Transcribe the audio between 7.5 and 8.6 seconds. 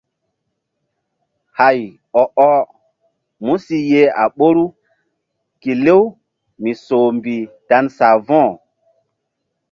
dan savo̧h.